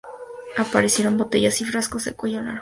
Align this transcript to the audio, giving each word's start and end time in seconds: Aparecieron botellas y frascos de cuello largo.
Aparecieron 0.57 1.15
botellas 1.19 1.61
y 1.61 1.65
frascos 1.65 2.05
de 2.05 2.13
cuello 2.15 2.41
largo. 2.41 2.59